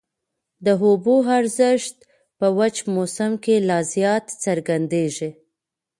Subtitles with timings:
[0.65, 1.95] د اوبو ارزښت
[2.39, 5.29] په وچ موسم کي لا زیات څرګندېږي.